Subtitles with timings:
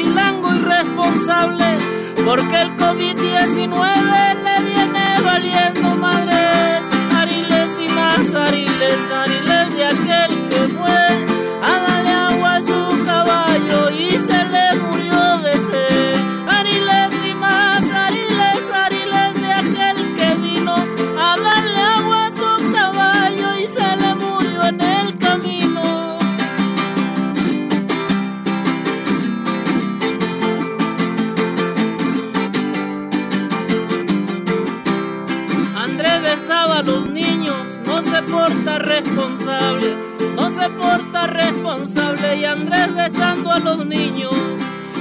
[0.00, 1.78] chilango irresponsable,
[2.24, 6.82] porque el COVID-19 le viene valiendo madres.
[7.14, 9.39] Ariles y más ariles, ariles
[35.90, 39.96] Andrés besaba a los niños, no se porta responsable,
[40.36, 44.32] no se porta responsable y Andrés besando a los niños.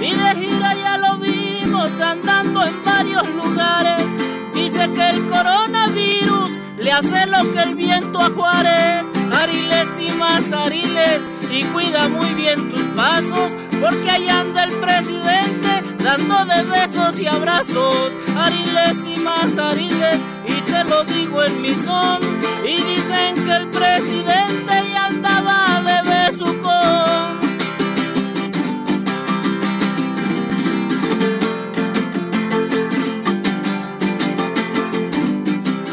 [0.00, 4.06] Y de gira ya lo vimos andando en varios lugares.
[4.54, 9.04] Dice que el coronavirus le hace lo que el viento a Juárez.
[9.30, 11.20] Ariles y más ariles
[11.52, 17.26] y cuida muy bien tus pasos porque ahí anda el presidente dando de besos y
[17.26, 18.14] abrazos.
[18.36, 20.18] Ariles y más ariles
[20.58, 22.20] y te lo digo en mi son.
[22.64, 27.38] Y dicen que el presidente ya andaba de besucón.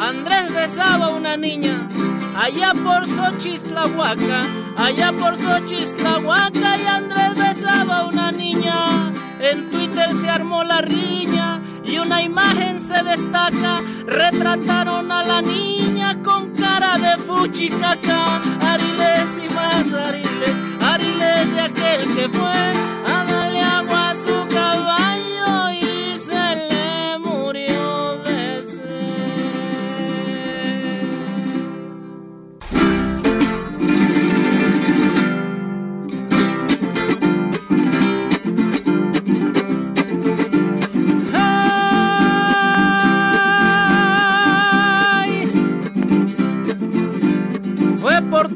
[0.02, 1.88] Andrés besaba a una niña
[2.36, 4.46] allá por Xochistlahuaca,
[4.78, 9.14] allá por Xochistlahuaca y Andrés besaba a una niña.
[9.40, 13.82] En Twitter se armó la riña y una imagen se destaca.
[14.06, 18.42] Retrataron a la niña con cara de fuchicaca.
[18.62, 22.95] Ariles y más ariles, ariles de aquel que fue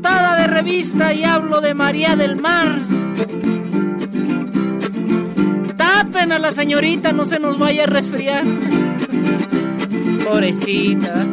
[0.09, 2.79] de revista y hablo de María del Mar.
[5.77, 8.43] Tapen a la señorita, no se nos vaya a resfriar.
[10.25, 11.25] Pobrecita.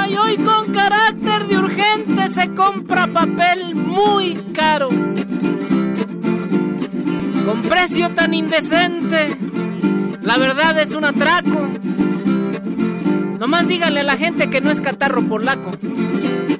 [0.00, 4.88] Ay, hoy con carácter de urgente se compra papel muy caro.
[7.46, 9.36] Con precio tan indecente,
[10.22, 11.68] la verdad es un atraco.
[13.44, 15.70] Nomás díganle a la gente que no es catarro polaco.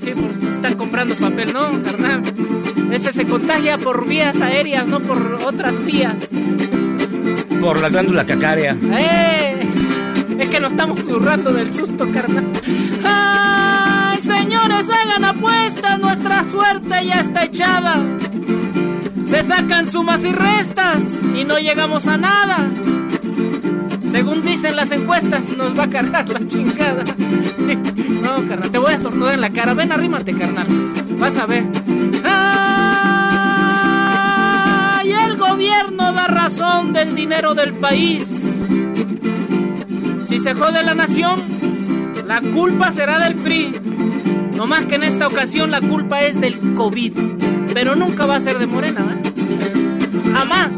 [0.00, 2.22] Sí, porque están comprando papel, no, carnal.
[2.92, 6.28] Ese se contagia por vías aéreas, no por otras vías.
[7.58, 8.76] Por la glándula cacaria.
[8.82, 9.66] ¡Eh!
[10.38, 12.52] Es que nos estamos zurrando del susto, carnal.
[13.02, 15.98] ¡Ay, señores, hagan apuestas!
[15.98, 17.96] Nuestra suerte ya está echada.
[19.26, 21.00] Se sacan sumas y restas
[21.34, 22.68] y no llegamos a nada.
[24.14, 27.02] Según dicen las encuestas, nos va a cargar la chingada.
[28.22, 29.74] No, carnal, te voy a estornudar en la cara.
[29.74, 30.68] Ven, arrímate, carnal.
[31.18, 31.64] Vas a ver.
[32.22, 32.70] ¡Ay!
[35.10, 38.32] El gobierno da razón del dinero del país.
[40.28, 41.42] Si se jode la nación,
[42.24, 43.72] la culpa será del PRI.
[44.54, 47.14] No más que en esta ocasión la culpa es del COVID.
[47.74, 49.20] Pero nunca va a ser de Morena, ¿eh?
[50.32, 50.70] Jamás.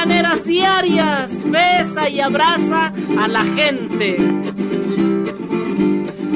[0.00, 4.16] Mañaneras diarias, besa y abraza a la gente.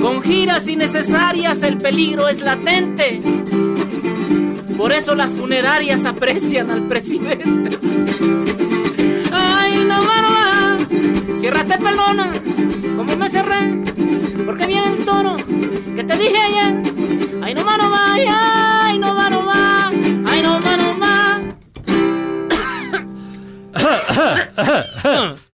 [0.03, 3.23] Con giras innecesarias el peligro es latente.
[4.77, 7.79] Por eso las funerarias aprecian al presidente.
[9.33, 10.77] Ay, no, va,
[11.41, 12.35] ciérrate pelona,